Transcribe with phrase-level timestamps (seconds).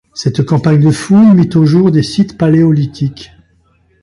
[0.15, 3.33] Cette campagne de fouilles mit au jour des sites paléolithiques.